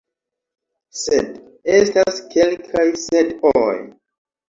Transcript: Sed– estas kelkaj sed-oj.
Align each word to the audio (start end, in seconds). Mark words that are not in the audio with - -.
Sed– 1.01 1.29
estas 1.75 2.25
kelkaj 2.35 2.89
sed-oj. 3.07 3.79